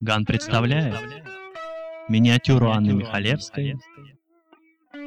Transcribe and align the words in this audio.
Ган 0.00 0.24
представляет 0.24 0.94
миниатюру 2.08 2.70
Анны 2.70 2.92
Михалевской 2.92 3.74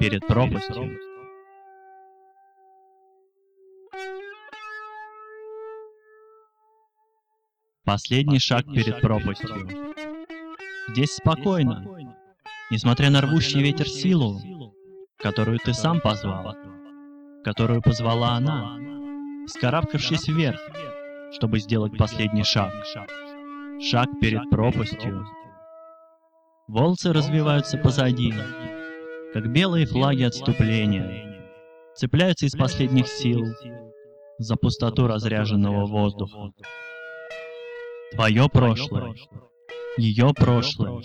перед 0.02 0.28
пропастью. 0.28 1.00
Последний 7.86 8.40
шаг 8.40 8.66
перед 8.66 9.00
пропастью. 9.00 9.70
Здесь 10.90 11.16
спокойно, 11.16 11.86
несмотря 12.70 13.10
на 13.10 13.22
рвущий 13.22 13.62
ветер 13.64 13.88
силу, 13.88 14.42
которую 15.20 15.60
ты 15.60 15.74
сам 15.74 16.02
позвал, 16.02 16.54
которую 17.46 17.82
позвала 17.82 18.32
она, 18.32 18.78
скарабкавшись 19.48 20.28
вверх, 20.28 20.60
чтобы 21.32 21.60
сделать 21.60 21.98
последний 21.98 22.44
шаг. 22.44 22.74
Шаг 23.84 24.10
перед 24.22 24.50
пропастью. 24.50 25.26
Волцы 26.68 27.12
развиваются 27.12 27.78
позади, 27.78 28.32
как 29.34 29.52
белые 29.52 29.86
флаги 29.88 30.24
отступления, 30.24 31.42
цепляются 31.96 32.46
из 32.46 32.52
последних 32.52 33.08
сил 33.08 33.44
за 34.38 34.56
пустоту 34.56 35.08
разряженного 35.08 35.88
воздуха. 35.88 36.52
Твое 38.14 38.48
прошлое, 38.50 39.16
ее 39.98 40.32
прошлое, 40.36 41.02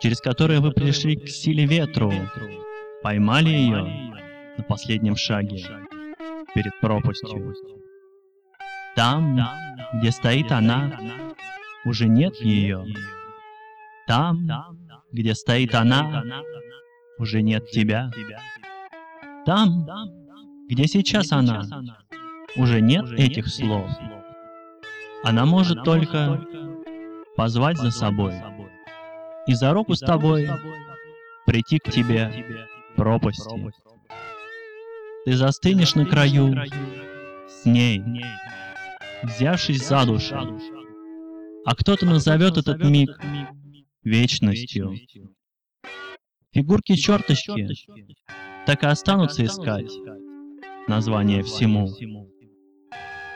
через 0.00 0.20
которое 0.20 0.60
вы 0.60 0.70
пришли 0.70 1.16
к 1.16 1.28
силе 1.28 1.66
ветру, 1.66 2.12
поймали 3.02 3.48
ее 3.48 4.14
на 4.56 4.62
последнем 4.64 5.16
шаге 5.16 5.64
перед 6.54 6.78
пропастью. 6.80 7.54
Там, 8.94 9.40
где 9.94 10.10
стоит 10.10 10.52
она, 10.52 10.98
уже 11.84 12.08
нет 12.08 12.34
ее. 12.40 12.84
Там, 14.06 14.48
где 15.12 15.34
стоит 15.34 15.74
она, 15.74 16.42
уже 17.18 17.42
нет 17.42 17.68
тебя. 17.70 18.10
Там, 19.46 19.86
где 20.68 20.86
сейчас 20.86 21.32
она, 21.32 21.62
уже 22.56 22.80
нет 22.80 23.10
этих 23.12 23.48
слов. 23.48 23.90
Она 25.22 25.44
может 25.44 25.84
только 25.84 26.44
позвать 27.36 27.78
за 27.78 27.90
собой 27.90 28.34
и 29.46 29.54
за 29.54 29.72
руку 29.72 29.94
с 29.94 30.00
тобой 30.00 30.48
прийти 31.46 31.78
к 31.78 31.90
тебе 31.90 32.68
пропасти. 32.96 33.72
Ты 35.24 35.34
застынешь 35.34 35.94
на 35.94 36.06
краю 36.06 36.54
с 37.48 37.64
ней, 37.64 38.02
взявшись 39.22 39.86
за 39.86 40.06
душу, 40.06 40.58
а 41.64 41.74
кто-то 41.74 42.06
назовет 42.06 42.56
этот 42.56 42.82
миг 42.82 43.10
вечностью. 44.02 44.94
Фигурки-черточки 46.52 47.76
так 48.66 48.82
и 48.82 48.86
останутся 48.86 49.44
искать 49.44 49.90
название 50.88 51.42
всему. 51.42 51.88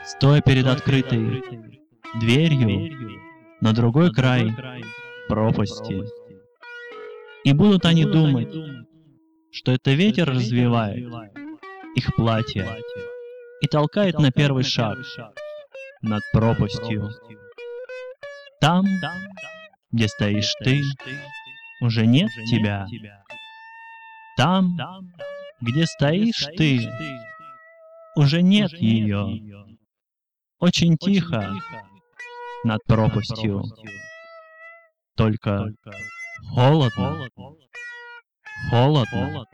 Стоя 0.05 0.41
перед 0.41 0.67
открытой 0.67 1.43
дверью 2.19 3.25
на 3.61 3.73
другой 3.73 4.13
край 4.13 4.53
пропасти. 5.27 6.03
И 7.43 7.53
будут 7.53 7.85
они 7.85 8.05
думать, 8.05 8.53
что 9.51 9.71
это 9.71 9.93
ветер 9.93 10.29
развивает 10.29 11.07
их 11.95 12.13
платье 12.15 12.67
и 13.61 13.67
толкает 13.67 14.19
на 14.19 14.31
первый 14.31 14.63
шаг 14.63 14.97
над 16.01 16.21
пропастью. 16.33 17.09
Там, 18.65 18.83
где 19.91 20.07
стоишь 20.07 20.51
ты, 20.63 20.81
уже 21.81 22.07
нет 22.07 22.31
тебя. 22.49 22.87
Там, 24.37 24.75
где 25.61 25.85
стоишь 25.85 26.47
ты, 26.57 26.79
уже 28.15 28.41
нет 28.41 28.73
ее. 28.73 29.77
Очень 30.57 30.97
тихо 30.97 31.53
над 32.63 32.81
пропастью. 32.85 33.61
Только 35.15 35.67
холодно, 36.55 37.29
холодно. 38.71 39.45